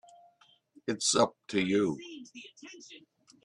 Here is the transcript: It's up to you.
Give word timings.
It's 0.87 1.13
up 1.13 1.35
to 1.49 1.59
you. 1.61 1.95